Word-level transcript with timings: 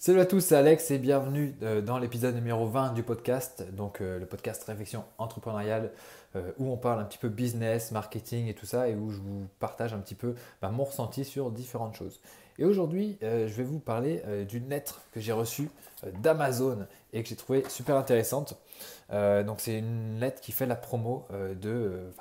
Salut 0.00 0.20
à 0.20 0.26
tous, 0.26 0.40
c'est 0.40 0.54
Alex 0.54 0.92
et 0.92 0.98
bienvenue 0.98 1.56
euh, 1.64 1.82
dans 1.82 1.98
l'épisode 1.98 2.32
numéro 2.32 2.68
20 2.68 2.94
du 2.94 3.02
podcast, 3.02 3.66
donc 3.72 4.00
euh, 4.00 4.20
le 4.20 4.26
podcast 4.26 4.62
Réflexion 4.62 5.04
entrepreneuriale 5.18 5.90
euh, 6.36 6.52
où 6.58 6.70
on 6.70 6.76
parle 6.76 7.00
un 7.00 7.04
petit 7.04 7.18
peu 7.18 7.28
business, 7.28 7.90
marketing 7.90 8.46
et 8.46 8.54
tout 8.54 8.64
ça 8.64 8.88
et 8.88 8.94
où 8.94 9.10
je 9.10 9.16
vous 9.16 9.48
partage 9.58 9.94
un 9.94 9.98
petit 9.98 10.14
peu 10.14 10.36
bah, 10.62 10.68
mon 10.68 10.84
ressenti 10.84 11.24
sur 11.24 11.50
différentes 11.50 11.96
choses. 11.96 12.20
Et 12.58 12.64
aujourd'hui, 12.64 13.18
je 13.22 13.54
vais 13.54 13.62
vous 13.62 13.78
parler 13.78 14.22
d'une 14.48 14.68
lettre 14.68 15.02
que 15.12 15.20
j'ai 15.20 15.32
reçue 15.32 15.70
d'Amazon 16.20 16.86
et 17.12 17.22
que 17.22 17.28
j'ai 17.28 17.36
trouvée 17.36 17.64
super 17.68 17.96
intéressante. 17.96 18.58
donc 19.10 19.60
c'est 19.60 19.78
une 19.78 20.18
lettre 20.18 20.40
qui 20.40 20.50
fait 20.50 20.66
la 20.66 20.74
promo 20.74 21.26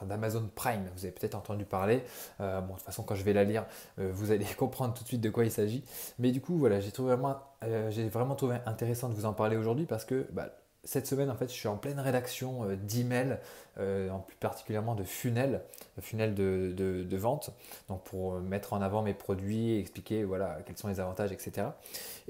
d'Amazon 0.03 0.47
Prime. 0.53 0.87
Vous 0.95 1.05
avez 1.05 1.11
peut-être 1.11 1.35
entendu 1.35 1.65
parler. 1.65 2.03
bon, 2.39 2.61
de 2.61 2.73
toute 2.73 2.81
façon, 2.81 3.03
quand 3.03 3.15
je 3.15 3.23
vais 3.23 3.33
la 3.33 3.45
lire, 3.45 3.65
vous 3.97 4.31
allez 4.31 4.45
comprendre 4.57 4.93
tout 4.93 5.03
de 5.03 5.07
suite 5.07 5.21
de 5.21 5.29
quoi 5.29 5.43
il 5.43 5.51
s'agit. 5.51 5.83
Mais 6.19 6.31
du 6.31 6.39
coup, 6.39 6.57
voilà, 6.57 6.79
j'ai 6.79 6.91
vraiment 6.91 7.37
euh, 7.63 8.09
vraiment 8.11 8.35
trouvé 8.35 8.57
intéressant 8.65 9.09
de 9.09 9.15
vous 9.15 9.25
en 9.25 9.33
parler 9.33 9.57
aujourd'hui 9.57 9.85
parce 9.85 10.05
que 10.05 10.27
bah, 10.31 10.49
cette 10.87 11.05
semaine, 11.05 11.29
en 11.29 11.35
fait, 11.35 11.49
je 11.49 11.53
suis 11.53 11.67
en 11.67 11.75
pleine 11.75 11.99
rédaction 11.99 12.63
euh, 12.63 12.77
d'emails, 12.77 13.39
euh, 13.77 14.09
en 14.09 14.19
plus 14.19 14.37
particulièrement 14.37 14.95
de 14.95 15.03
funnels, 15.03 15.61
funnels 15.99 16.33
de, 16.33 17.17
vente, 17.17 17.49
donc 17.89 18.03
pour 18.05 18.39
mettre 18.39 18.71
en 18.71 18.81
avant 18.81 19.01
mes 19.01 19.13
produits, 19.13 19.77
expliquer 19.77 20.23
voilà 20.23 20.59
quels 20.65 20.77
sont 20.77 20.87
les 20.87 21.01
avantages, 21.01 21.33
etc. 21.33 21.67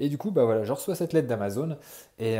Et 0.00 0.08
du 0.08 0.18
coup, 0.18 0.32
bah 0.32 0.44
voilà, 0.44 0.64
je 0.64 0.72
reçois 0.72 0.96
cette 0.96 1.12
lettre 1.12 1.28
d'Amazon 1.28 1.78
et, 2.18 2.36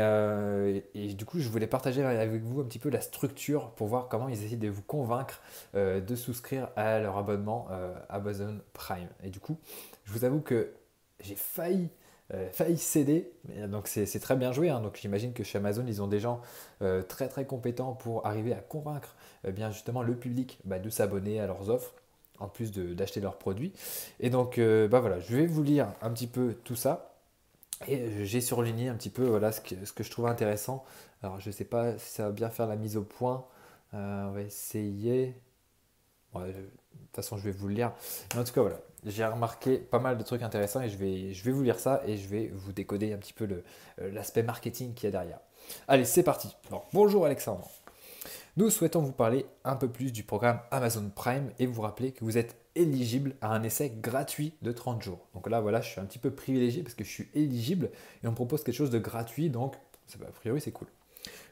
du 1.15 1.25
coup, 1.25 1.39
je 1.39 1.47
voulais 1.47 1.67
partager 1.67 2.03
avec 2.03 2.43
vous 2.43 2.59
un 2.59 2.65
petit 2.65 2.79
peu 2.79 2.89
la 2.89 3.01
structure 3.01 3.71
pour 3.71 3.87
voir 3.87 4.09
comment 4.09 4.27
ils 4.27 4.43
essaient 4.43 4.57
de 4.57 4.69
vous 4.69 4.81
convaincre 4.81 5.41
de 5.73 6.15
souscrire 6.15 6.69
à 6.75 6.99
leur 6.99 7.17
abonnement 7.17 7.67
Amazon 8.09 8.59
Prime. 8.73 9.09
Et 9.23 9.29
du 9.29 9.39
coup, 9.39 9.57
je 10.05 10.11
vous 10.11 10.25
avoue 10.25 10.41
que 10.41 10.73
j'ai 11.21 11.35
failli 11.35 11.89
euh, 12.33 12.47
failli 12.51 12.77
céder. 12.77 13.31
Donc 13.69 13.87
c'est 13.87 14.19
très 14.19 14.35
bien 14.35 14.51
joué. 14.51 14.69
Hein. 14.69 14.81
Donc 14.81 14.99
j'imagine 15.01 15.33
que 15.33 15.43
chez 15.43 15.57
Amazon, 15.57 15.83
ils 15.87 16.01
ont 16.01 16.07
des 16.07 16.19
gens 16.19 16.41
euh, 16.83 17.01
très 17.01 17.27
très 17.27 17.45
compétents 17.45 17.93
pour 17.93 18.25
arriver 18.25 18.53
à 18.53 18.59
convaincre 18.59 19.15
euh, 19.45 19.51
bien 19.51 19.71
justement 19.71 20.03
le 20.03 20.15
public 20.15 20.59
bah, 20.63 20.77
de 20.77 20.89
s'abonner 20.89 21.39
à 21.39 21.47
leurs 21.47 21.69
offres 21.69 21.93
en 22.37 22.47
plus 22.47 22.71
d'acheter 22.71 23.19
leurs 23.19 23.37
produits. 23.37 23.73
Et 24.19 24.29
donc 24.29 24.59
bah 24.59 25.01
voilà, 25.01 25.19
je 25.19 25.35
vais 25.35 25.45
vous 25.45 25.61
lire 25.61 25.91
un 26.01 26.09
petit 26.11 26.27
peu 26.27 26.55
tout 26.63 26.75
ça. 26.75 27.15
Et 27.87 28.25
j'ai 28.25 28.39
surligné 28.39 28.87
un 28.87 28.95
petit 28.95 29.09
peu 29.09 29.25
voilà, 29.25 29.51
ce, 29.51 29.59
que, 29.59 29.83
ce 29.83 29.91
que 29.91 30.05
je 30.05 30.11
trouve 30.11 30.25
intéressant. 30.27 30.85
Alors 31.21 31.41
je 31.41 31.49
ne 31.49 31.51
sais 31.51 31.65
pas 31.65 31.97
si 31.97 32.13
ça 32.13 32.27
va 32.27 32.31
bien 32.31 32.49
faire 32.49 32.67
la 32.67 32.77
mise 32.77 32.95
au 32.95 33.03
point. 33.03 33.45
on 33.91 34.31
va 34.31 34.41
essayer. 34.41 35.35
De 36.35 36.51
toute 36.51 37.15
façon, 37.15 37.37
je 37.37 37.43
vais 37.43 37.51
vous 37.51 37.67
le 37.67 37.75
lire. 37.75 37.91
Mais 38.33 38.41
en 38.41 38.43
tout 38.43 38.53
cas, 38.53 38.61
voilà 38.61 38.79
j'ai 39.05 39.25
remarqué 39.25 39.77
pas 39.77 39.99
mal 39.99 40.17
de 40.17 40.23
trucs 40.23 40.41
intéressants 40.41 40.81
et 40.81 40.89
je 40.89 40.97
vais, 40.97 41.33
je 41.33 41.43
vais 41.43 41.51
vous 41.51 41.63
lire 41.63 41.79
ça 41.79 42.01
et 42.05 42.17
je 42.17 42.27
vais 42.27 42.51
vous 42.53 42.73
décoder 42.73 43.13
un 43.13 43.17
petit 43.17 43.33
peu 43.33 43.45
euh, 43.45 44.11
l'aspect 44.11 44.43
marketing 44.43 44.93
qu'il 44.93 45.05
y 45.05 45.07
a 45.07 45.11
derrière. 45.11 45.39
Allez, 45.87 46.05
c'est 46.05 46.23
parti. 46.23 46.55
bonjour 46.93 47.25
Alexandre. 47.25 47.69
Nous 48.57 48.69
souhaitons 48.69 49.01
vous 49.01 49.11
parler 49.11 49.45
un 49.63 49.75
peu 49.75 49.87
plus 49.87 50.11
du 50.11 50.23
programme 50.23 50.59
Amazon 50.71 51.09
Prime 51.15 51.51
et 51.59 51.65
vous 51.65 51.81
rappeler 51.81 52.11
que 52.11 52.25
vous 52.25 52.37
êtes 52.37 52.57
éligible 52.75 53.35
à 53.41 53.53
un 53.53 53.63
essai 53.63 53.89
gratuit 53.89 54.53
de 54.61 54.71
30 54.71 55.01
jours. 55.01 55.27
Donc 55.33 55.49
là, 55.49 55.61
voilà, 55.61 55.81
je 55.81 55.89
suis 55.89 56.01
un 56.01 56.05
petit 56.05 56.19
peu 56.19 56.31
privilégié 56.31 56.83
parce 56.83 56.95
que 56.95 57.03
je 57.03 57.09
suis 57.09 57.29
éligible 57.33 57.89
et 58.23 58.27
on 58.27 58.33
propose 58.33 58.63
quelque 58.63 58.75
chose 58.75 58.89
de 58.89 58.99
gratuit, 58.99 59.49
donc 59.49 59.75
a 60.21 60.31
priori 60.31 60.59
c'est 60.59 60.71
cool. 60.71 60.87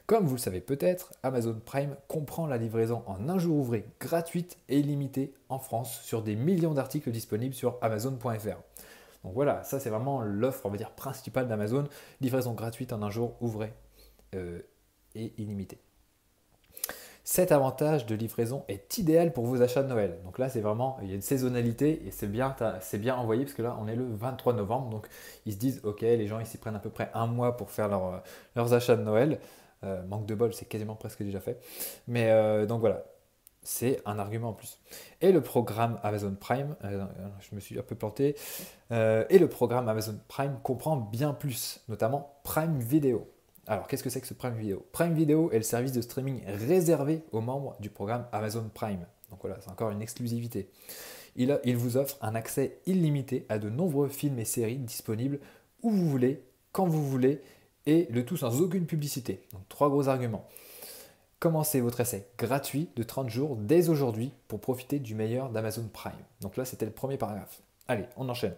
Comme 0.08 0.24
vous 0.24 0.36
le 0.36 0.40
savez 0.40 0.62
peut-être, 0.62 1.12
Amazon 1.22 1.60
Prime 1.62 1.94
comprend 2.08 2.46
la 2.46 2.56
livraison 2.56 3.02
en 3.06 3.28
un 3.28 3.38
jour 3.38 3.58
ouvré 3.58 3.84
gratuite 4.00 4.56
et 4.70 4.78
illimitée 4.78 5.34
en 5.50 5.58
France 5.58 6.00
sur 6.00 6.22
des 6.22 6.34
millions 6.34 6.72
d'articles 6.72 7.10
disponibles 7.10 7.54
sur 7.54 7.76
amazon.fr. 7.82 8.56
Donc 9.22 9.34
voilà, 9.34 9.62
ça 9.64 9.78
c'est 9.78 9.90
vraiment 9.90 10.22
l'offre, 10.22 10.64
on 10.64 10.70
va 10.70 10.78
dire, 10.78 10.92
principale 10.92 11.46
d'Amazon, 11.46 11.84
livraison 12.22 12.54
gratuite 12.54 12.94
en 12.94 13.02
un 13.02 13.10
jour 13.10 13.36
ouvré 13.42 13.74
euh, 14.34 14.62
et 15.14 15.34
illimité. 15.36 15.76
Cet 17.22 17.52
avantage 17.52 18.06
de 18.06 18.14
livraison 18.14 18.64
est 18.68 18.96
idéal 18.96 19.34
pour 19.34 19.44
vos 19.44 19.60
achats 19.60 19.82
de 19.82 19.88
Noël. 19.88 20.16
Donc 20.24 20.38
là, 20.38 20.48
c'est 20.48 20.62
vraiment, 20.62 20.96
il 21.02 21.10
y 21.10 21.12
a 21.12 21.16
une 21.16 21.20
saisonnalité 21.20 22.06
et 22.06 22.12
c'est 22.12 22.28
bien, 22.28 22.56
c'est 22.80 22.96
bien 22.96 23.14
envoyé 23.14 23.44
parce 23.44 23.54
que 23.54 23.60
là, 23.60 23.76
on 23.78 23.86
est 23.86 23.96
le 23.96 24.06
23 24.06 24.54
novembre. 24.54 24.88
Donc 24.88 25.06
ils 25.44 25.52
se 25.52 25.58
disent, 25.58 25.82
ok, 25.84 26.00
les 26.00 26.26
gens, 26.26 26.40
ils 26.40 26.46
s'y 26.46 26.56
prennent 26.56 26.76
à 26.76 26.78
peu 26.78 26.88
près 26.88 27.10
un 27.12 27.26
mois 27.26 27.58
pour 27.58 27.70
faire 27.70 27.90
leurs 28.56 28.72
achats 28.72 28.96
de 28.96 29.02
Noël. 29.02 29.38
Euh, 29.84 30.02
manque 30.06 30.26
de 30.26 30.34
bol, 30.34 30.52
c'est 30.52 30.66
quasiment 30.66 30.96
presque 30.96 31.22
déjà 31.22 31.40
fait. 31.40 31.60
Mais 32.06 32.30
euh, 32.30 32.66
donc 32.66 32.80
voilà, 32.80 33.04
c'est 33.62 34.00
un 34.06 34.18
argument 34.18 34.50
en 34.50 34.52
plus. 34.52 34.80
Et 35.20 35.32
le 35.32 35.40
programme 35.40 36.00
Amazon 36.02 36.34
Prime, 36.34 36.74
euh, 36.84 37.04
je 37.40 37.54
me 37.54 37.60
suis 37.60 37.78
un 37.78 37.82
peu 37.82 37.94
planté, 37.94 38.36
et 38.90 39.38
le 39.38 39.48
programme 39.48 39.88
Amazon 39.88 40.18
Prime 40.28 40.58
comprend 40.62 40.96
bien 40.96 41.32
plus, 41.32 41.80
notamment 41.88 42.40
Prime 42.42 42.78
Video. 42.80 43.30
Alors, 43.66 43.86
qu'est-ce 43.86 44.02
que 44.02 44.08
c'est 44.08 44.22
que 44.22 44.26
ce 44.26 44.32
Prime 44.32 44.56
Video? 44.56 44.86
Prime 44.92 45.12
Video 45.12 45.50
est 45.50 45.58
le 45.58 45.62
service 45.62 45.92
de 45.92 46.00
streaming 46.00 46.42
réservé 46.46 47.22
aux 47.32 47.42
membres 47.42 47.76
du 47.80 47.90
programme 47.90 48.26
Amazon 48.32 48.70
Prime. 48.72 49.04
Donc 49.30 49.40
voilà, 49.42 49.58
c'est 49.60 49.70
encore 49.70 49.90
une 49.90 50.00
exclusivité. 50.00 50.70
Il, 51.36 51.60
il 51.64 51.76
vous 51.76 51.98
offre 51.98 52.16
un 52.22 52.34
accès 52.34 52.78
illimité 52.86 53.44
à 53.50 53.58
de 53.58 53.68
nombreux 53.68 54.08
films 54.08 54.38
et 54.38 54.46
séries 54.46 54.78
disponibles 54.78 55.38
où 55.82 55.90
vous 55.90 56.08
voulez, 56.08 56.42
quand 56.72 56.86
vous 56.86 57.06
voulez 57.06 57.42
et 57.88 58.06
le 58.10 58.24
tout 58.24 58.36
sans 58.36 58.60
aucune 58.60 58.84
publicité. 58.86 59.40
Donc 59.52 59.62
trois 59.70 59.88
gros 59.88 60.08
arguments. 60.08 60.46
Commencez 61.40 61.80
votre 61.80 62.00
essai 62.00 62.28
gratuit 62.36 62.90
de 62.96 63.02
30 63.02 63.30
jours 63.30 63.56
dès 63.56 63.88
aujourd'hui 63.88 64.32
pour 64.46 64.60
profiter 64.60 64.98
du 64.98 65.14
meilleur 65.14 65.48
d'Amazon 65.48 65.88
Prime. 65.90 66.12
Donc 66.42 66.56
là, 66.56 66.66
c'était 66.66 66.84
le 66.84 66.92
premier 66.92 67.16
paragraphe. 67.16 67.62
Allez, 67.88 68.04
on 68.16 68.28
enchaîne. 68.28 68.54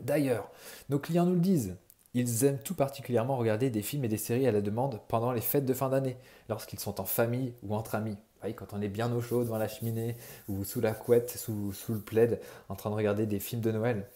D'ailleurs, 0.00 0.50
nos 0.90 0.98
clients 0.98 1.24
nous 1.24 1.34
le 1.34 1.40
disent, 1.40 1.76
ils 2.12 2.44
aiment 2.44 2.58
tout 2.58 2.74
particulièrement 2.74 3.38
regarder 3.38 3.70
des 3.70 3.80
films 3.80 4.04
et 4.04 4.08
des 4.08 4.18
séries 4.18 4.46
à 4.46 4.52
la 4.52 4.60
demande 4.60 5.00
pendant 5.08 5.32
les 5.32 5.40
fêtes 5.40 5.64
de 5.64 5.72
fin 5.72 5.88
d'année, 5.88 6.16
lorsqu'ils 6.50 6.80
sont 6.80 7.00
en 7.00 7.04
famille 7.04 7.54
ou 7.62 7.74
entre 7.74 7.94
amis. 7.94 8.18
quand 8.56 8.74
on 8.74 8.82
est 8.82 8.88
bien 8.88 9.10
au 9.10 9.22
chaud 9.22 9.42
devant 9.42 9.56
la 9.56 9.68
cheminée 9.68 10.16
ou 10.48 10.64
sous 10.64 10.82
la 10.82 10.92
couette, 10.92 11.30
sous 11.30 11.72
le 11.88 11.98
plaid, 11.98 12.40
en 12.68 12.74
train 12.74 12.90
de 12.90 12.94
regarder 12.94 13.24
des 13.24 13.40
films 13.40 13.62
de 13.62 13.72
Noël. 13.72 14.06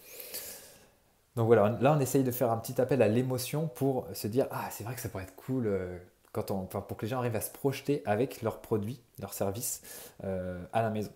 Donc 1.39 1.47
voilà, 1.47 1.77
là 1.79 1.95
on 1.97 2.01
essaye 2.01 2.25
de 2.25 2.31
faire 2.31 2.51
un 2.51 2.57
petit 2.57 2.81
appel 2.81 3.01
à 3.01 3.07
l'émotion 3.07 3.69
pour 3.69 4.05
se 4.11 4.27
dire 4.27 4.45
ah 4.51 4.67
c'est 4.71 4.83
vrai 4.83 4.93
que 4.93 4.99
ça 4.99 5.07
pourrait 5.07 5.23
être 5.23 5.37
cool 5.37 5.67
euh, 5.67 5.97
quand 6.33 6.51
on, 6.51 6.65
pour 6.65 6.97
que 6.97 7.05
les 7.05 7.07
gens 7.07 7.19
arrivent 7.19 7.37
à 7.37 7.39
se 7.39 7.49
projeter 7.49 8.03
avec 8.05 8.41
leurs 8.41 8.59
produits, 8.59 8.99
leurs 9.19 9.31
services 9.31 9.81
euh, 10.25 10.61
à 10.73 10.81
la 10.81 10.89
maison. 10.89 11.11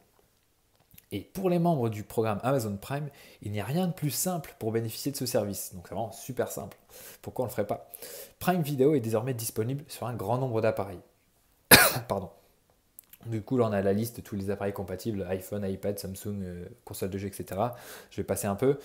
Et 1.12 1.20
pour 1.20 1.50
les 1.50 1.60
membres 1.60 1.90
du 1.90 2.04
programme 2.04 2.40
Amazon 2.44 2.78
Prime, 2.78 3.10
il 3.42 3.52
n'y 3.52 3.60
a 3.60 3.66
rien 3.66 3.86
de 3.86 3.92
plus 3.92 4.12
simple 4.12 4.56
pour 4.60 4.72
bénéficier 4.72 5.12
de 5.12 5.18
ce 5.18 5.26
service. 5.26 5.76
Donc 5.76 5.90
c'est 5.90 5.94
vraiment 5.94 6.14
super 6.14 6.50
simple. 6.50 6.78
Pourquoi 7.22 7.44
on 7.44 7.48
ne 7.48 7.52
le 7.52 7.56
ferait 7.56 7.68
pas? 7.68 7.92
Prime 8.40 8.62
Video 8.62 8.96
est 8.96 9.02
désormais 9.02 9.34
disponible 9.34 9.84
sur 9.90 10.08
un 10.08 10.14
grand 10.14 10.38
nombre 10.38 10.62
d'appareils. 10.62 11.02
Pardon. 12.08 12.30
Du 13.26 13.42
coup, 13.42 13.58
là, 13.58 13.66
on 13.70 13.72
a 13.72 13.82
la 13.82 13.94
liste 13.94 14.18
de 14.18 14.22
tous 14.22 14.36
les 14.36 14.50
appareils 14.50 14.74
compatibles, 14.74 15.26
iPhone, 15.30 15.66
iPad, 15.66 15.98
Samsung, 15.98 16.42
euh, 16.44 16.66
console 16.84 17.10
de 17.10 17.18
jeu, 17.18 17.28
etc. 17.28 17.62
Je 18.10 18.18
vais 18.18 18.24
passer 18.24 18.48
un 18.48 18.56
peu. 18.56 18.78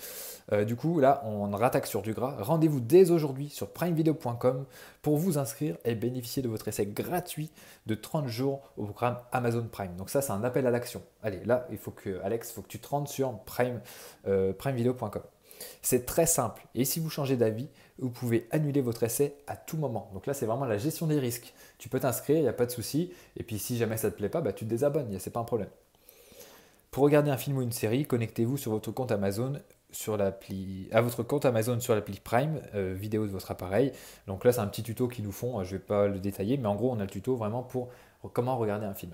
Euh, 0.51 0.65
du 0.65 0.75
coup, 0.75 0.99
là, 0.99 1.21
on 1.25 1.49
rattaque 1.51 1.87
sur 1.87 2.01
du 2.01 2.13
gras. 2.13 2.35
Rendez-vous 2.39 2.79
dès 2.79 3.11
aujourd'hui 3.11 3.49
sur 3.49 3.69
primevideo.com 3.69 4.65
pour 5.01 5.17
vous 5.17 5.37
inscrire 5.37 5.77
et 5.85 5.95
bénéficier 5.95 6.41
de 6.41 6.47
votre 6.47 6.67
essai 6.67 6.85
gratuit 6.85 7.51
de 7.85 7.95
30 7.95 8.27
jours 8.27 8.61
au 8.77 8.85
programme 8.85 9.17
Amazon 9.31 9.67
Prime. 9.69 9.95
Donc 9.97 10.09
ça, 10.09 10.21
c'est 10.21 10.31
un 10.31 10.43
appel 10.43 10.65
à 10.67 10.71
l'action. 10.71 11.01
Allez, 11.21 11.43
là, 11.45 11.67
il 11.71 11.77
faut 11.77 11.91
que, 11.91 12.21
Alex, 12.23 12.49
il 12.49 12.53
faut 12.53 12.61
que 12.61 12.67
tu 12.67 12.79
te 12.79 12.87
rendes 12.87 13.07
sur 13.07 13.37
prime, 13.39 13.81
euh, 14.27 14.53
primevideo.com. 14.53 15.23
C'est 15.81 16.05
très 16.05 16.25
simple. 16.25 16.65
Et 16.75 16.85
si 16.85 16.99
vous 16.99 17.09
changez 17.09 17.35
d'avis, 17.35 17.67
vous 17.99 18.09
pouvez 18.09 18.47
annuler 18.51 18.81
votre 18.81 19.03
essai 19.03 19.35
à 19.47 19.55
tout 19.55 19.77
moment. 19.77 20.09
Donc 20.13 20.25
là, 20.25 20.33
c'est 20.33 20.45
vraiment 20.45 20.65
la 20.65 20.77
gestion 20.77 21.07
des 21.07 21.19
risques. 21.19 21.53
Tu 21.77 21.89
peux 21.89 21.99
t'inscrire, 21.99 22.37
il 22.37 22.43
n'y 22.43 22.47
a 22.47 22.53
pas 22.53 22.65
de 22.65 22.71
souci. 22.71 23.11
Et 23.37 23.43
puis 23.43 23.59
si 23.59 23.77
jamais 23.77 23.97
ça 23.97 24.07
ne 24.07 24.11
te 24.11 24.17
plaît 24.17 24.29
pas, 24.29 24.41
bah, 24.41 24.53
tu 24.53 24.65
te 24.65 24.69
désabonnes, 24.69 25.17
c'est 25.19 25.33
pas 25.33 25.39
un 25.39 25.45
problème. 25.45 25.69
Pour 26.91 27.03
regarder 27.03 27.29
un 27.29 27.37
film 27.37 27.57
ou 27.57 27.61
une 27.61 27.71
série, 27.71 28.05
connectez-vous 28.05 28.57
sur 28.57 28.71
votre 28.71 28.91
compte 28.91 29.11
Amazon 29.11 29.53
sur 29.91 30.17
l'appli 30.17 30.87
à 30.91 31.01
votre 31.01 31.23
compte 31.23 31.45
Amazon 31.45 31.79
sur 31.79 31.95
l'appli 31.95 32.19
Prime 32.19 32.61
euh, 32.75 32.93
vidéo 32.93 33.25
de 33.25 33.31
votre 33.31 33.51
appareil. 33.51 33.91
Donc 34.27 34.45
là, 34.45 34.51
c'est 34.51 34.59
un 34.59 34.67
petit 34.67 34.83
tuto 34.83 35.07
qu'ils 35.07 35.25
nous 35.25 35.31
font. 35.31 35.63
Je 35.63 35.73
ne 35.73 35.79
vais 35.79 35.83
pas 35.83 36.07
le 36.07 36.19
détailler, 36.19 36.57
mais 36.57 36.67
en 36.67 36.75
gros, 36.75 36.91
on 36.91 36.99
a 36.99 37.03
le 37.03 37.09
tuto 37.09 37.35
vraiment 37.35 37.63
pour 37.63 37.89
comment 38.33 38.57
regarder 38.57 38.85
un 38.85 38.93
film. 38.93 39.13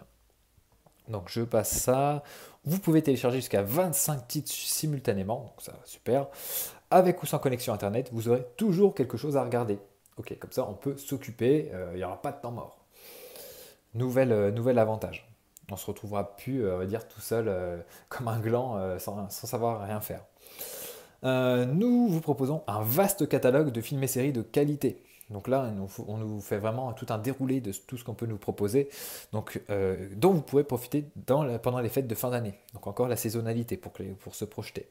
Donc 1.07 1.29
je 1.29 1.41
passe 1.41 1.71
ça. 1.71 2.23
Vous 2.65 2.79
pouvez 2.79 3.03
télécharger 3.03 3.37
jusqu'à 3.37 3.61
25 3.61 4.27
titres 4.27 4.51
simultanément, 4.51 5.41
donc 5.41 5.61
ça 5.61 5.73
super. 5.85 6.27
Avec 6.89 7.21
ou 7.21 7.27
sans 7.27 7.37
connexion 7.37 7.73
internet, 7.73 8.09
vous 8.11 8.27
aurez 8.27 8.43
toujours 8.57 8.95
quelque 8.95 9.17
chose 9.17 9.37
à 9.37 9.43
regarder. 9.43 9.77
Ok, 10.17 10.35
comme 10.39 10.51
ça 10.51 10.67
on 10.67 10.73
peut 10.73 10.97
s'occuper, 10.97 11.69
euh, 11.73 11.91
il 11.93 11.97
n'y 11.97 12.03
aura 12.03 12.21
pas 12.21 12.31
de 12.31 12.41
temps 12.41 12.51
mort. 12.51 12.79
Nouvelle, 13.93 14.31
euh, 14.31 14.51
nouvel 14.51 14.79
avantage. 14.79 15.29
On 15.71 15.75
se 15.75 15.85
retrouvera 15.85 16.35
plus, 16.37 16.65
euh, 16.65 16.75
on 16.75 16.77
va 16.79 16.85
dire, 16.85 17.07
tout 17.07 17.21
seul 17.21 17.83
comme 18.09 18.27
un 18.27 18.39
gland 18.39 18.97
sans, 18.99 19.29
sans, 19.29 19.47
savoir 19.47 19.85
rien 19.85 20.01
faire. 20.01 20.23
nous 21.23 22.07
vous 22.07 22.21
proposons 22.21 22.63
un 22.67 22.81
vaste 22.81 23.27
catalogue 23.27 23.71
de 23.71 23.81
films 23.81 24.03
et 24.03 24.07
séries 24.07 24.33
de 24.33 24.41
qualité. 24.41 25.03
Donc 25.31 25.47
là, 25.47 25.73
on 26.07 26.17
nous 26.17 26.39
fait 26.39 26.57
vraiment 26.57 26.93
tout 26.93 27.07
un 27.09 27.17
déroulé 27.17 27.59
de 27.59 27.71
tout 27.71 27.97
ce 27.97 28.03
qu'on 28.03 28.13
peut 28.13 28.27
nous 28.27 28.37
proposer, 28.37 28.89
donc, 29.31 29.59
euh, 29.69 30.07
dont 30.15 30.31
vous 30.31 30.41
pouvez 30.41 30.63
profiter 30.63 31.05
pendant 31.25 31.79
les 31.79 31.89
fêtes 31.89 32.07
de 32.07 32.15
fin 32.15 32.29
d'année. 32.29 32.53
Donc 32.73 32.85
encore 32.85 33.07
la 33.07 33.15
saisonnalité 33.15 33.75
pour, 33.75 33.93
se 34.35 34.45
projeter. 34.45 34.87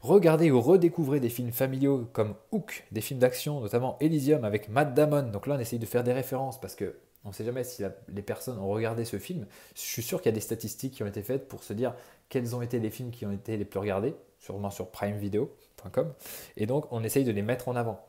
Regardez 0.00 0.50
ou 0.50 0.60
redécouvrez 0.60 1.20
des 1.20 1.28
films 1.28 1.52
familiaux 1.52 2.08
comme 2.12 2.34
Hook, 2.50 2.84
des 2.90 3.00
films 3.00 3.20
d'action, 3.20 3.60
notamment 3.60 3.96
Elysium 4.00 4.44
avec 4.44 4.68
Matt 4.68 4.94
Damon. 4.94 5.30
Donc 5.30 5.46
là, 5.46 5.54
on 5.56 5.60
essaye 5.60 5.78
de 5.78 5.86
faire 5.86 6.02
des 6.02 6.12
références 6.12 6.60
parce 6.60 6.74
que 6.74 6.96
on 7.24 7.28
ne 7.28 7.34
sait 7.34 7.44
jamais 7.44 7.62
si 7.62 7.84
les 8.08 8.22
personnes 8.22 8.58
ont 8.58 8.68
regardé 8.68 9.04
ce 9.04 9.16
film. 9.16 9.46
Je 9.76 9.80
suis 9.80 10.02
sûr 10.02 10.20
qu'il 10.20 10.30
y 10.30 10.34
a 10.34 10.34
des 10.34 10.40
statistiques 10.40 10.94
qui 10.94 11.04
ont 11.04 11.06
été 11.06 11.22
faites 11.22 11.46
pour 11.46 11.62
se 11.62 11.72
dire 11.72 11.94
quels 12.28 12.56
ont 12.56 12.62
été 12.62 12.80
les 12.80 12.90
films 12.90 13.12
qui 13.12 13.24
ont 13.26 13.30
été 13.30 13.56
les 13.56 13.64
plus 13.64 13.78
regardés, 13.78 14.16
sûrement 14.40 14.70
sur 14.70 14.88
primevideo.com. 14.88 16.12
Et 16.56 16.66
donc, 16.66 16.86
on 16.90 17.04
essaye 17.04 17.22
de 17.22 17.30
les 17.30 17.42
mettre 17.42 17.68
en 17.68 17.76
avant. 17.76 18.04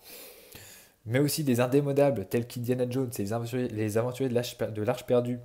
Mais 1.05 1.19
aussi 1.19 1.44
des 1.44 1.59
indémodables 1.59 2.25
tels 2.25 2.47
qu'Indiana 2.47 2.89
Jones 2.89 3.11
et 3.17 3.23
les 3.69 3.97
aventuriers, 3.97 4.29
de 4.29 4.81
l'Arche 4.83 5.05
perdue. 5.05 5.39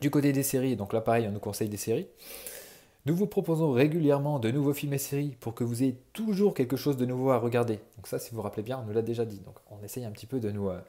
Du 0.00 0.10
côté 0.10 0.32
des 0.32 0.42
séries, 0.42 0.76
donc 0.76 0.92
là 0.92 1.00
pareil, 1.00 1.26
on 1.28 1.32
nous 1.32 1.40
conseille 1.40 1.68
des 1.68 1.76
séries. 1.76 2.08
Nous 3.04 3.16
vous 3.16 3.26
proposons 3.26 3.72
régulièrement 3.72 4.38
de 4.38 4.50
nouveaux 4.52 4.72
films 4.72 4.92
et 4.92 4.98
séries 4.98 5.36
pour 5.40 5.54
que 5.54 5.64
vous 5.64 5.82
ayez 5.82 5.96
toujours 6.12 6.54
quelque 6.54 6.76
chose 6.76 6.96
de 6.96 7.04
nouveau 7.04 7.30
à 7.30 7.38
regarder. 7.38 7.80
Donc 7.96 8.06
ça, 8.06 8.20
si 8.20 8.30
vous 8.30 8.36
vous 8.36 8.42
rappelez 8.42 8.62
bien, 8.62 8.78
on 8.78 8.86
nous 8.86 8.92
l'a 8.92 9.02
déjà 9.02 9.24
dit. 9.24 9.40
Donc 9.40 9.56
on 9.70 9.82
essaye 9.82 10.04
un 10.04 10.12
petit 10.12 10.26
peu 10.26 10.38
de 10.38 10.52
nous, 10.52 10.68
euh, 10.68 10.80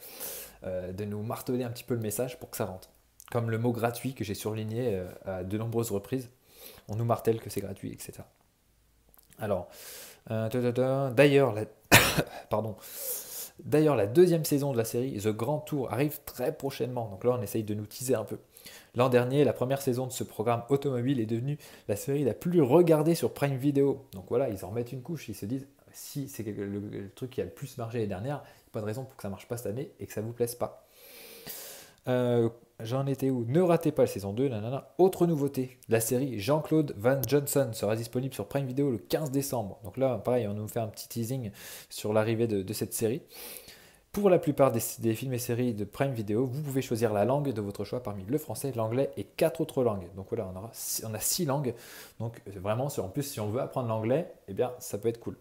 euh, 0.64 0.94
de 0.94 1.06
nous 1.06 1.24
marteler 1.24 1.64
un 1.64 1.72
petit 1.72 1.84
peu 1.84 1.96
le 1.96 2.00
message 2.00 2.40
pour 2.40 2.52
que 2.52 2.58
ça 2.58 2.66
rentre. 2.66 2.90
Comme 3.32 3.50
le 3.50 3.58
mot 3.58 3.72
gratuit 3.72 4.14
que 4.14 4.24
j'ai 4.24 4.36
surligné 4.36 4.96
euh, 4.96 5.08
à 5.26 5.44
de 5.44 5.58
nombreuses 5.58 5.90
reprises. 5.90 6.30
On 6.88 6.96
nous 6.96 7.06
martèle 7.06 7.42
que 7.42 7.50
c'est 7.50 7.62
gratuit, 7.62 7.92
etc. 7.92 8.20
Alors, 9.40 9.70
d'ailleurs, 10.30 11.54
la... 11.54 11.66
pardon. 12.50 12.76
D'ailleurs, 13.60 13.96
la 13.96 14.08
deuxième 14.08 14.46
saison 14.46 14.72
de 14.72 14.78
la 14.78 14.86
série, 14.86 15.18
The 15.18 15.30
Grand 15.30 15.60
Tour, 15.60 15.92
arrive 15.92 16.20
très 16.26 16.56
prochainement. 16.56 17.08
Donc 17.10 17.24
là, 17.24 17.38
on 17.38 17.42
essaye 17.42 17.64
de 17.64 17.74
nous 17.74 17.86
teaser 17.86 18.16
un 18.16 18.24
peu. 18.24 18.38
L'an 18.96 19.10
dernier, 19.10 19.44
la 19.44 19.54
première 19.54 19.82
saison 19.82 20.08
de 20.08 20.12
ce 20.12 20.24
programme 20.24 20.64
automobile 20.70 21.20
est 21.20 21.26
devenue 21.26 21.58
la 21.88 21.96
série 21.96 22.24
la 22.24 22.34
plus 22.34 22.62
regardée 22.62 23.16
sur 23.16 23.34
Prime 23.34 23.58
Video. 23.58 24.06
Donc 24.14 24.26
voilà, 24.30 24.50
ils 24.50 24.64
en 24.66 24.70
remettent 24.70 24.92
une 24.92 25.02
couche, 25.02 25.30
ils 25.30 25.36
se 25.36 25.46
disent 25.46 25.68
si 25.92 26.28
c'est 26.28 26.44
le, 26.44 27.10
truc 27.16 27.32
qui 27.32 27.42
a 27.42 27.44
le 27.44 27.52
plus 27.52 27.78
marché 27.78 28.00
l'année 28.00 28.08
dernière, 28.08 28.44
il 28.44 28.50
n'y 28.50 28.70
a 28.70 28.72
pas 28.72 28.82
de 28.82 28.86
raison 28.86 29.04
pour 29.04 29.16
que 29.16 29.22
ça 29.22 29.30
marche 29.30 29.48
pas 29.48 29.58
cette 29.58 29.68
année 29.68 29.92
et 30.00 30.08
que 30.08 30.14
ça 30.14 30.22
vous 30.22 30.34
plaise 30.34 30.56
pas. 30.56 30.88
Euh, 32.08 32.50
j'en 32.80 33.06
étais 33.08 33.30
où? 33.30 33.46
Ne 33.46 33.62
ratez 33.62 33.92
pas 33.92 34.04
la 34.04 34.08
saison 34.08 34.34
2. 34.34 34.52
Autre 34.98 35.26
nouveauté, 35.28 35.80
la 35.90 36.00
série 36.00 36.40
Jean-Claude 36.40 36.94
Van 36.98 37.22
Johnson 37.26 37.70
sera 37.74 37.96
disponible 37.96 38.34
sur 38.34 38.48
Prime 38.48 38.66
Video 38.66 38.92
le 38.92 38.98
15 38.98 39.32
décembre. 39.32 39.80
Donc 39.84 39.98
là, 39.98 40.18
pareil, 40.18 40.48
on 40.48 40.54
nous 40.54 40.68
fait 40.68 40.80
un 40.80 40.88
petit 40.88 41.08
teasing 41.08 41.52
sur 41.90 42.14
l'arrivée 42.14 42.48
de 42.48 42.74
cette 42.74 42.94
série. 42.94 43.22
Pour 44.14 44.30
la 44.30 44.38
plupart 44.38 44.72
des, 44.72 44.80
films 45.16 45.34
et 45.34 45.40
séries 45.40 45.74
de 45.74 45.86
Prime 45.86 46.14
Video, 46.14 46.46
vous 46.46 46.62
pouvez 46.62 46.84
choisir 46.84 47.12
la 47.12 47.26
langue 47.26 47.52
de 47.52 47.62
votre 47.62 47.84
choix 47.84 48.04
parmi 48.04 48.24
le 48.24 48.38
français, 48.38 48.72
l'anglais 48.76 49.10
et 49.18 49.24
quatre 49.24 49.60
autres 49.60 49.84
langues. 49.84 50.08
Donc 50.16 50.28
voilà, 50.30 50.54
on 50.54 51.14
a 51.16 51.20
six 51.20 51.46
langues. 51.46 51.74
Donc 52.20 52.40
euh, 52.48 52.52
vraiment, 52.60 52.90
en 52.96 53.10
plus, 53.10 53.24
si 53.24 53.40
on 53.40 53.50
veut 53.50 53.60
apprendre 53.60 53.88
l'anglais, 53.88 54.32
eh 54.48 54.54
bien, 54.54 54.72
ça 54.78 55.00
peut 55.00 55.08
être 55.08 55.20
cool. 55.20 55.36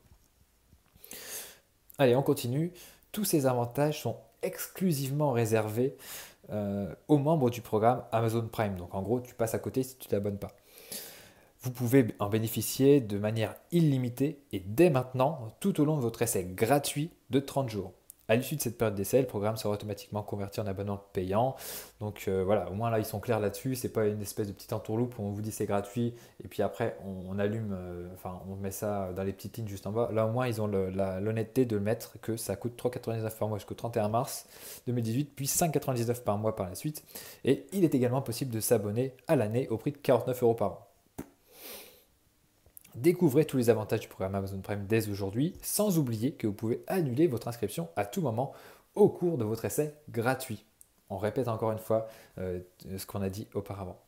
Allez, 1.99 2.17
on 2.17 2.23
continue. 2.23 2.73
Tous 3.13 3.27
ces 3.27 3.45
avantages 3.45 4.01
sont 4.01 4.17
exclusivement 4.43 5.33
réservés 5.33 5.97
euh, 6.51 6.93
aux 7.09 7.19
membres 7.19 7.51
du 7.51 7.61
programme 7.61 8.03
Amazon 8.13 8.47
Prime. 8.51 8.77
Donc 8.77 8.95
en 8.95 9.03
gros, 9.03 9.21
tu 9.21 9.35
passes 9.35 9.55
à 9.55 9.59
côté 9.59 9.83
si 9.83 9.97
tu 9.97 10.09
ne 10.09 10.11
t'abonnes 10.11 10.39
pas. 10.39 10.57
Vous 11.63 11.71
pouvez 11.71 12.09
en 12.19 12.29
bénéficier 12.29 13.01
de 13.01 13.19
manière 13.19 13.55
illimitée 13.71 14.41
et 14.51 14.59
dès 14.59 14.91
maintenant, 14.91 15.55
tout 15.61 15.81
au 15.81 15.85
long 15.85 15.97
de 15.97 16.03
votre 16.03 16.23
essai 16.23 16.45
gratuit 16.45 17.11
de 17.31 17.39
30 17.39 17.69
jours. 17.69 17.93
À 18.29 18.37
l'issue 18.37 18.55
de 18.55 18.61
cette 18.61 18.79
période 18.79 18.95
d'essai, 18.95 19.21
le 19.21 19.27
programme 19.27 19.57
sera 19.57 19.75
automatiquement 19.75 20.23
converti 20.23 20.61
en 20.61 20.67
abonnement 20.67 21.03
payant. 21.13 21.57
Donc 22.01 22.25
euh, 22.29 22.45
voilà, 22.45 22.71
au 22.71 22.75
moins 22.75 22.89
là 22.89 22.99
ils 23.01 23.05
sont 23.05 23.19
clairs 23.19 23.41
là-dessus. 23.41 23.75
C'est 23.75 23.89
pas 23.89 24.07
une 24.07 24.23
espèce 24.23 24.47
de 24.47 24.53
petit 24.53 24.73
entourloupe 24.73 25.19
où 25.19 25.23
on 25.23 25.31
vous 25.31 25.43
dit 25.43 25.51
c'est 25.51 25.67
gratuit 25.67 26.15
et 26.43 26.49
puis 26.49 26.63
après 26.63 26.97
on, 27.05 27.39
allume, 27.39 27.77
euh, 27.77 28.09
enfin 28.15 28.41
on 28.49 28.55
met 28.55 28.71
ça 28.71 29.13
dans 29.15 29.25
les 29.25 29.33
petites 29.33 29.57
lignes 29.57 29.69
juste 29.69 29.87
en 29.87 29.93
bas. 29.93 30.09
Là 30.13 30.27
au 30.27 30.31
moins 30.31 30.47
ils 30.47 30.63
ont 30.63 30.69
l'honnêteté 30.69 31.65
de 31.65 31.79
mettre 31.79 32.21
que 32.21 32.37
ça 32.37 32.55
coûte 32.55 32.81
3,99 32.81 33.39
par 33.39 33.49
mois 33.49 33.59
jusqu'au 33.59 33.75
31 33.75 34.09
mars 34.09 34.47
2018, 34.87 35.33
puis 35.35 35.47
5,99 35.47 36.23
par 36.23 36.39
mois 36.39 36.55
par 36.55 36.69
la 36.69 36.77
suite. 36.77 37.05
Et 37.45 37.67
il 37.73 37.83
est 37.83 37.95
également 37.95 38.23
possible 38.23 38.53
de 38.53 38.61
s'abonner 38.61 39.15
à 39.27 39.35
l'année 39.35 39.69
au 39.69 39.79
prix 39.79 39.91
de 39.91 39.99
49 39.99 40.43
euros 40.43 40.55
par 40.55 40.71
an. 40.71 40.92
Découvrez 42.95 43.47
tous 43.47 43.57
les 43.57 43.71
avantages 43.71 44.01
du 44.01 44.09
programme 44.09 44.35
Amazon 44.35 44.61
Prime 44.61 44.85
dès 44.87 45.09
aujourd'hui, 45.09 45.55
sans 45.63 45.99
oublier 45.99 46.33
que 46.33 46.47
vous 46.47 46.53
pouvez 46.53 46.85
annuler 46.87 47.27
votre 47.27 47.49
inscription 47.49 47.89
à 47.97 48.05
tout 48.05 48.21
moment 48.21 48.53
au 48.95 49.09
cours 49.09 49.39
de 49.39 49.45
votre 49.45 49.65
essai 49.65 49.95
gratuit. 50.11 50.67
On 51.09 51.17
répète 51.17 51.49
encore 51.49 51.73
une 51.73 51.79
fois 51.79 52.07
euh, 52.39 52.61
ce 52.97 53.07
qu'on 53.07 53.23
a 53.23 53.31
dit 53.31 53.49
auparavant. 53.55 53.99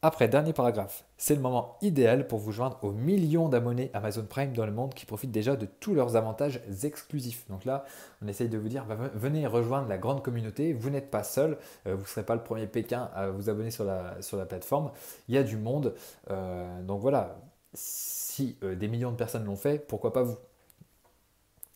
Après, 0.00 0.28
dernier 0.28 0.52
paragraphe, 0.52 1.04
c'est 1.16 1.34
le 1.34 1.40
moment 1.40 1.76
idéal 1.82 2.28
pour 2.28 2.38
vous 2.38 2.52
joindre 2.52 2.78
aux 2.82 2.92
millions 2.92 3.48
d'abonnés 3.48 3.90
Amazon 3.94 4.24
Prime 4.28 4.52
dans 4.52 4.64
le 4.64 4.70
monde 4.70 4.94
qui 4.94 5.06
profitent 5.06 5.32
déjà 5.32 5.56
de 5.56 5.66
tous 5.66 5.92
leurs 5.92 6.14
avantages 6.14 6.60
exclusifs. 6.84 7.48
Donc 7.48 7.64
là, 7.64 7.84
on 8.22 8.28
essaye 8.28 8.48
de 8.48 8.58
vous 8.58 8.68
dire, 8.68 8.84
bah, 8.84 8.96
venez 9.14 9.44
rejoindre 9.48 9.88
la 9.88 9.98
grande 9.98 10.22
communauté, 10.22 10.72
vous 10.72 10.90
n'êtes 10.90 11.10
pas 11.10 11.24
seul, 11.24 11.58
euh, 11.86 11.96
vous 11.96 12.02
ne 12.02 12.06
serez 12.06 12.22
pas 12.22 12.36
le 12.36 12.44
premier 12.44 12.68
Pékin 12.68 13.10
à 13.12 13.30
vous 13.30 13.50
abonner 13.50 13.72
sur 13.72 13.84
la, 13.84 14.46
plateforme, 14.46 14.92
il 15.28 15.34
y 15.34 15.38
a 15.38 15.42
du 15.42 15.56
monde. 15.56 15.94
Euh, 16.30 16.80
donc 16.82 17.00
voilà, 17.00 17.36
si 17.74 18.56
euh, 18.62 18.74
des 18.74 18.88
millions 18.88 19.12
de 19.12 19.16
personnes 19.16 19.44
l'ont 19.44 19.56
fait, 19.56 19.86
pourquoi 19.86 20.12
pas 20.12 20.22
vous? 20.22 20.36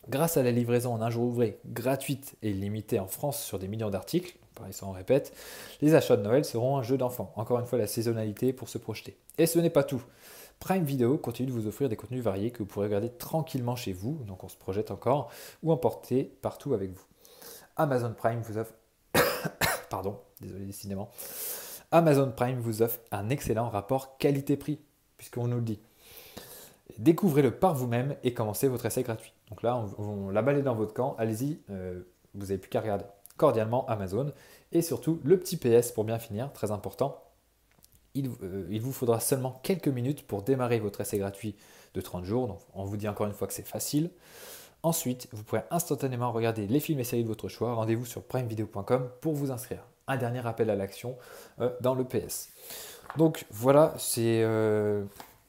Grâce 0.09 0.35
à 0.35 0.43
la 0.43 0.51
livraison 0.51 0.93
en 0.93 1.01
un 1.01 1.09
jour 1.09 1.23
ouvré 1.23 1.59
gratuite 1.65 2.35
et 2.41 2.51
limitée 2.51 2.99
en 2.99 3.07
France 3.07 3.41
sur 3.41 3.57
des 3.57 3.69
millions 3.69 3.89
d'articles, 3.89 4.37
pareil 4.53 4.73
ça 4.73 4.85
on 4.85 4.91
répète, 4.91 5.33
les 5.81 5.95
achats 5.95 6.17
de 6.17 6.23
Noël 6.23 6.43
seront 6.43 6.77
un 6.77 6.83
jeu 6.83 6.97
d'enfant. 6.97 7.31
Encore 7.37 7.59
une 7.59 7.65
fois 7.65 7.79
la 7.79 7.87
saisonnalité 7.87 8.51
pour 8.51 8.67
se 8.67 8.77
projeter. 8.77 9.15
Et 9.37 9.45
ce 9.45 9.59
n'est 9.59 9.69
pas 9.69 9.83
tout. 9.83 10.03
Prime 10.59 10.83
Video 10.83 11.17
continue 11.17 11.47
de 11.47 11.53
vous 11.53 11.67
offrir 11.67 11.89
des 11.89 11.95
contenus 11.95 12.23
variés 12.23 12.51
que 12.51 12.59
vous 12.59 12.65
pourrez 12.65 12.87
regarder 12.87 13.09
tranquillement 13.09 13.75
chez 13.75 13.93
vous, 13.93 14.19
donc 14.27 14.43
on 14.43 14.49
se 14.49 14.57
projette 14.57 14.91
encore, 14.91 15.29
ou 15.61 15.71
emporter 15.71 16.23
partout 16.41 16.73
avec 16.73 16.91
vous. 16.91 17.03
Amazon 17.75 18.13
Prime 18.15 18.41
vous 18.41 18.57
offre... 18.57 18.73
Amazon 21.91 22.31
Prime 22.31 22.59
vous 22.59 22.81
offre 22.81 22.99
un 23.11 23.29
excellent 23.29 23.69
rapport 23.69 24.17
qualité-prix 24.17 24.79
puisqu'on 25.23 25.47
nous 25.47 25.55
le 25.55 25.61
dit. 25.61 25.79
Découvrez-le 26.97 27.51
par 27.51 27.73
vous-même 27.73 28.17
et 28.23 28.33
commencez 28.33 28.67
votre 28.67 28.85
essai 28.85 29.03
gratuit. 29.03 29.31
Donc 29.49 29.63
là, 29.63 29.85
on, 29.97 30.29
l'a 30.29 30.41
balayé 30.41 30.63
dans 30.63 30.75
votre 30.75 30.93
camp, 30.93 31.15
allez-y, 31.17 31.61
euh, 31.69 32.01
vous 32.35 32.47
n'avez 32.47 32.57
plus 32.57 32.69
qu'à 32.69 32.81
regarder. 32.81 33.05
Cordialement, 33.37 33.85
Amazon. 33.87 34.33
Et 34.73 34.81
surtout, 34.81 35.21
le 35.23 35.39
petit 35.39 35.55
PS 35.55 35.93
pour 35.93 36.03
bien 36.03 36.19
finir, 36.19 36.51
très 36.51 36.71
important. 36.71 37.23
Il, 38.15 38.29
euh, 38.43 38.67
il, 38.69 38.81
vous 38.81 38.91
faudra 38.91 39.21
seulement 39.21 39.61
quelques 39.63 39.87
minutes 39.87 40.27
pour 40.27 40.41
démarrer 40.41 40.79
votre 40.79 40.99
essai 40.99 41.19
gratuit 41.19 41.55
de 41.93 42.01
30 42.01 42.25
jours. 42.25 42.47
Donc, 42.47 42.59
on 42.73 42.83
vous 42.83 42.97
dit 42.97 43.07
encore 43.07 43.25
une 43.25 43.33
fois 43.33 43.47
que 43.47 43.53
c'est 43.53 43.65
facile. 43.65 44.11
Ensuite, 44.83 45.29
vous 45.31 45.43
pourrez 45.43 45.63
instantanément 45.71 46.33
regarder 46.33 46.67
les 46.67 46.81
films 46.81 46.99
et 46.99 47.05
séries 47.05 47.23
de 47.23 47.29
votre 47.29 47.47
choix. 47.47 47.73
Rendez-vous 47.75 48.05
sur 48.05 48.23
primevideo.com 48.23 49.09
pour 49.21 49.33
vous 49.33 49.51
inscrire. 49.51 49.85
Un 50.05 50.17
dernier 50.17 50.45
appel 50.45 50.69
à 50.69 50.75
l'action 50.75 51.17
euh, 51.61 51.69
dans 51.79 51.95
le 51.95 52.03
PS. 52.03 52.49
Donc 53.17 53.45
voilà, 53.51 53.93
c'est 53.97 54.41
euh, 54.43 55.03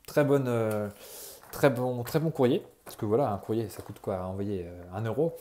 très, 0.06 0.25
euh, 0.28 0.88
très, 1.50 1.71
bon, 1.71 2.02
très 2.02 2.21
bon 2.21 2.30
courrier. 2.30 2.62
Parce 2.85 2.97
que 2.97 3.06
voilà, 3.06 3.30
un 3.30 3.38
courrier, 3.38 3.68
ça 3.71 3.83
coûte 3.83 3.99
quoi? 4.00 4.16
À 4.16 4.25
envoyer 4.25 4.68
1 4.92 5.04
euh, 5.04 5.09
euro. 5.09 5.37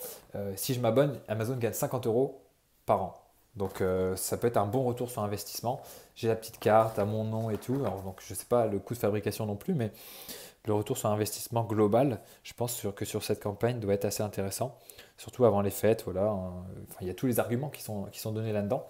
si 0.55 0.73
je 0.73 0.79
m'abonne, 0.79 1.19
Amazon 1.27 1.57
gagne 1.57 1.73
50 1.73 2.07
euros 2.07 2.41
par 2.85 3.01
an. 3.01 3.13
Donc 3.55 3.83
ça 4.15 4.37
peut 4.37 4.47
être 4.47 4.57
un 4.57 4.65
bon 4.65 4.83
retour 4.83 5.11
sur 5.11 5.21
investissement. 5.21 5.81
J'ai 6.15 6.27
la 6.27 6.35
petite 6.35 6.57
carte 6.59 6.97
à 6.97 7.05
mon 7.05 7.23
nom 7.23 7.51
et 7.51 7.57
tout. 7.57 7.77
donc 7.77 8.19
je 8.25 8.33
ne 8.33 8.37
sais 8.37 8.45
pas 8.45 8.65
le 8.65 8.79
coût 8.79 8.95
de 8.95 8.99
fabrication 8.99 9.45
non 9.45 9.55
plus, 9.55 9.75
mais 9.75 9.91
le 10.65 10.73
retour 10.73 10.97
sur 10.97 11.09
investissement 11.09 11.63
global, 11.63 12.19
je 12.43 12.53
pense 12.53 12.87
que 12.95 13.05
sur 13.05 13.23
cette 13.23 13.43
campagne 13.43 13.79
doit 13.79 13.93
être 13.93 14.05
assez 14.05 14.23
intéressant. 14.23 14.79
Surtout 15.17 15.45
avant 15.45 15.61
les 15.61 15.69
fêtes, 15.69 16.03
voilà. 16.05 16.35
il 17.01 17.07
y 17.07 17.11
a 17.11 17.13
tous 17.13 17.27
les 17.27 17.39
arguments 17.39 17.69
qui 17.69 17.83
sont 17.83 18.31
donnés 18.31 18.53
là-dedans. 18.53 18.87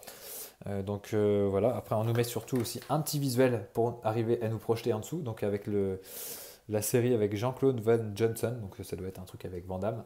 Euh, 0.67 0.82
donc 0.82 1.10
euh, 1.13 1.48
voilà, 1.50 1.75
après 1.75 1.96
on 1.96 2.03
nous 2.03 2.13
met 2.13 2.24
surtout 2.24 2.58
aussi 2.58 2.79
un 2.89 3.01
petit 3.01 3.20
visuel 3.20 3.67
pour 3.74 4.00
arriver 4.03 4.41
à 4.41 4.48
nous 4.48 4.58
projeter 4.58 4.93
en 4.93 5.00
dessous, 5.00 5.22
donc 5.22 5.43
avec 5.43 5.67
le, 5.67 6.00
la 6.70 6.82
série 6.82 7.13
avec 7.13 7.36
Jean-Claude 7.36 7.82
Van 7.82 8.00
Johnson, 8.15 8.55
donc 8.62 8.75
ça 8.84 8.96
doit 8.96 9.08
être 9.08 9.20
un 9.20 9.25
truc 9.25 9.46
avec 9.46 9.65
Van 9.67 9.79
Damme. 9.79 10.03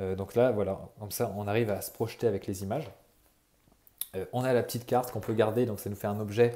Euh, 0.00 0.16
donc 0.16 0.34
là, 0.34 0.50
voilà, 0.50 0.80
comme 0.98 1.12
ça 1.12 1.32
on 1.36 1.46
arrive 1.46 1.70
à 1.70 1.80
se 1.82 1.90
projeter 1.92 2.26
avec 2.26 2.46
les 2.46 2.62
images. 2.62 2.90
on 4.32 4.42
a 4.42 4.52
la 4.52 4.62
petite 4.62 4.86
carte 4.86 5.12
qu'on 5.12 5.20
peut 5.20 5.34
garder, 5.34 5.66
donc 5.66 5.78
ça 5.78 5.88
nous 5.88 5.96
fait 5.96 6.08
un 6.08 6.20
objet 6.20 6.52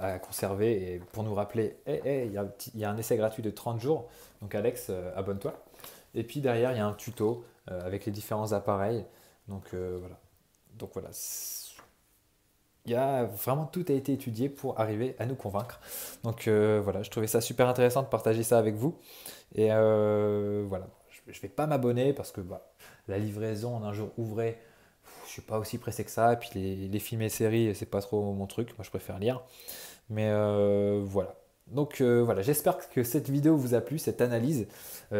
à 0.00 0.18
conserver 0.18 0.94
et 0.94 0.98
pour 0.98 1.22
nous 1.22 1.34
rappeler, 1.34 1.76
il 1.86 2.32
y, 2.32 2.78
y, 2.78 2.84
a 2.84 2.90
un 2.90 2.96
essai 2.96 3.16
gratuit 3.16 3.42
de 3.42 3.50
30 3.50 3.78
jours, 3.78 4.08
donc 4.40 4.52
Alex, 4.54 4.90
abonne-toi. 5.14 5.54
Et 6.14 6.24
puis 6.24 6.40
derrière, 6.40 6.72
il 6.72 6.78
y 6.78 6.80
a 6.80 6.86
un 6.86 6.94
tuto 6.94 7.44
avec 7.68 8.06
les 8.06 8.10
différents 8.10 8.52
appareils. 8.52 9.04
Donc 9.46 9.74
voilà. 9.74 10.18
Donc 10.78 10.90
voilà, 10.94 11.10
il 12.86 12.92
y 12.92 12.94
a 12.94 13.24
vraiment 13.24 13.64
tout 13.64 13.84
a 13.88 13.92
été 13.92 14.12
étudié 14.12 14.48
pour 14.48 14.78
arriver 14.78 15.16
à 15.18 15.26
nous 15.26 15.34
convaincre. 15.34 15.80
Donc 16.22 16.48
euh, 16.48 16.80
voilà, 16.82 17.02
je 17.02 17.10
trouvais 17.10 17.26
ça 17.26 17.40
super 17.40 17.68
intéressant 17.68 18.02
de 18.02 18.08
partager 18.08 18.42
ça 18.42 18.58
avec 18.58 18.74
vous. 18.74 18.98
Et 19.54 19.68
euh, 19.70 20.64
voilà, 20.68 20.86
je 21.26 21.36
ne 21.36 21.42
vais 21.42 21.48
pas 21.48 21.66
m'abonner 21.66 22.12
parce 22.12 22.30
que 22.30 22.40
bah, 22.42 22.72
la 23.08 23.18
livraison 23.18 23.74
en 23.76 23.84
un 23.84 23.94
jour 23.94 24.10
ouvré, 24.18 24.58
je 25.26 25.30
suis 25.30 25.42
pas 25.42 25.58
aussi 25.58 25.78
pressé 25.78 26.04
que 26.04 26.10
ça. 26.10 26.34
Et 26.34 26.36
puis 26.36 26.50
les, 26.54 26.98
films 26.98 27.22
et 27.22 27.30
séries, 27.30 27.74
c'est 27.74 27.86
pas 27.86 28.02
trop 28.02 28.32
mon 28.32 28.46
truc. 28.46 28.76
Moi, 28.76 28.84
je 28.84 28.90
préfère 28.90 29.18
lire. 29.18 29.42
Mais 30.10 30.28
euh, 30.28 31.00
voilà. 31.02 31.36
Donc 31.68 32.02
voilà, 32.02 32.42
j'espère 32.42 32.90
que 32.90 33.02
cette 33.02 33.30
vidéo 33.30 33.56
vous 33.56 33.72
a 33.72 33.80
plu, 33.80 33.98
cette 33.98 34.20
analyse. 34.20 34.66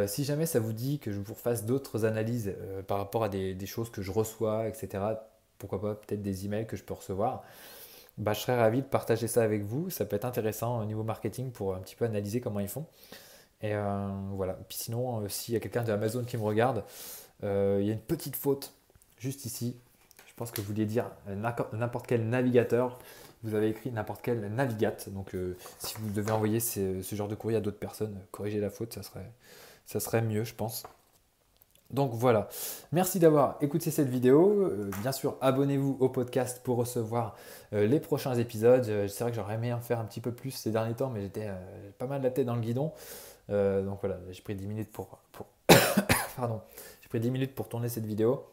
si 0.07 0.25
jamais 0.25 0.45
ça 0.45 0.61
vous 0.61 0.75
dit 0.75 0.99
que 0.99 1.11
je 1.11 1.19
vous 1.19 1.33
refasse 1.33 1.65
d'autres 1.65 2.05
analyses 2.05 2.55
par 2.87 2.99
rapport 2.99 3.25
à 3.25 3.31
des, 3.31 3.67
choses 3.67 3.89
que 3.89 4.03
je 4.03 4.13
reçois, 4.13 4.69
etc., 4.69 4.99
pourquoi 5.59 5.81
pas 5.81 5.95
peut-être 5.95 6.23
des 6.23 6.47
emails 6.47 6.67
que 6.67 6.77
je 6.77 6.85
peux 6.85 6.95
recevoir, 6.95 7.43
bah, 8.19 8.33
je 8.33 8.41
serais 8.41 8.57
ravi 8.57 8.81
de 8.83 8.87
partager 8.87 9.27
ça 9.27 9.43
avec 9.43 9.63
vous. 9.63 9.91
Ça 9.91 10.05
peut 10.05 10.17
être 10.17 10.25
intéressant 10.25 10.81
au 10.81 10.85
niveau 10.85 11.03
marketing 11.03 11.51
pour 11.51 11.75
un 11.75 11.81
petit 11.81 11.97
peu 11.97 12.05
analyser 12.05 12.41
comment 12.41 12.61
ils 12.61 12.69
font. 12.69 12.87
Et 13.61 13.75
euh, 13.75 14.09
voilà. 14.33 14.55
Puis 14.69 14.79
sinon, 14.79 15.21
euh, 15.21 15.29
s'il 15.29 15.55
y 15.55 15.57
a 15.57 15.61
quelqu'un 15.61 15.85
de 15.85 15.93
Amazon 15.93 16.25
qui 16.25 16.37
me 16.37 16.43
regarde, 16.43 16.85
euh, 17.43 17.79
il 17.81 17.87
y 17.87 17.91
a 17.91 17.93
une 17.93 18.01
petite 18.01 18.37
faute 18.37 18.75
juste 19.19 19.45
ici. 19.47 19.77
Je 20.27 20.35
pense 20.37 20.51
que 20.51 20.61
vous 20.61 20.67
vouliez 20.67 20.87
dire 20.87 21.11
n'importe 21.73 22.07
quel 22.07 22.29
navigateur. 22.29 22.99
Vous 23.43 23.55
avez 23.55 23.69
écrit 23.69 23.91
n'importe 23.91 24.21
quel 24.23 24.41
navigate. 24.53 25.09
Donc 25.11 25.37
si 25.79 25.95
vous 25.99 26.11
devez 26.11 26.33
envoyer 26.33 26.59
ce, 26.59 27.03
genre 27.13 27.29
de 27.29 27.37
courrier 27.37 27.59
à 27.59 27.61
d'autres 27.61 27.79
personnes, 27.79 28.19
corriger 28.33 28.59
la 28.59 28.71
faute, 28.71 28.95
ça 28.95 29.05
serait, 29.05 29.31
ça 29.87 30.01
serait 30.01 30.23
mieux, 30.23 30.43
je 30.43 30.55
pense. 30.55 30.83
Donc 31.95 32.11
voilà, 32.13 32.49
merci 32.91 33.21
d'avoir 33.21 33.57
écouté 33.61 33.93
cette 33.93 34.09
vidéo. 34.09 34.63
Euh, 34.63 34.91
bien 35.01 35.13
sûr, 35.13 35.37
abonnez-vous 35.41 35.97
au 36.01 36.09
podcast 36.09 36.61
pour 36.65 36.77
recevoir 36.77 37.37
euh, 37.73 37.87
les 37.87 38.01
prochains 38.01 38.35
épisodes. 38.35 38.85
Euh, 38.89 39.07
c'est 39.07 39.23
vrai 39.23 39.31
que 39.31 39.37
j'aurais 39.37 39.55
aimé 39.55 39.73
en 39.73 39.81
faire 39.81 40.01
un 40.01 40.05
petit 40.05 40.21
peu 40.21 40.33
plus 40.33 40.51
ces 40.51 40.73
derniers 40.73 40.95
temps, 40.95 41.09
mais 41.09 41.21
j'étais 41.21 41.49
pas 41.99 42.09
mal 42.09 42.21
la 42.21 42.33
tête 42.33 42.47
dans 42.47 42.57
le 42.57 42.61
guidon. 42.61 42.93
donc 43.49 44.01
voilà, 44.01 44.19
j'ai 44.33 44.43
pris 44.43 44.57
10 44.57 44.67
minutes 44.67 44.91
pour, 44.91 45.21
Pardon, 46.37 46.63
pris 47.09 47.21
10 47.21 47.31
minutes 47.31 47.55
pour 47.55 47.69
tourner 47.69 47.89
cette 47.89 48.07
vidéo. 48.07 48.45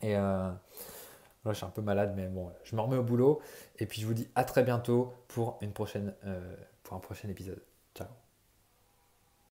Et 0.00 0.12
là, 0.12 0.54
je 1.44 1.54
suis 1.54 1.66
un 1.66 1.70
peu 1.70 1.82
malade, 1.82 2.14
mais 2.16 2.28
bon, 2.28 2.52
je 2.62 2.76
me 2.76 2.80
remets 2.80 2.98
au 2.98 3.02
boulot. 3.02 3.40
Et 3.80 3.86
puis 3.86 4.00
je 4.00 4.06
vous 4.06 4.14
dis 4.14 4.28
à 4.36 4.44
très 4.44 4.62
bientôt 4.62 5.12
pour, 5.26 5.58
une 5.60 5.72
prochaine, 5.72 6.14
pour 6.84 6.96
un 6.96 7.00
prochain 7.00 7.28
épisode. 7.28 7.60